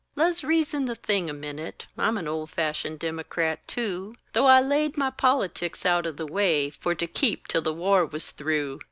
[0.15, 4.97] Le's reason the thing a minute: I'm an old fashioned Dimocrat too, Though I laid
[4.97, 8.79] my politics out o' the way For to keep till the war was through.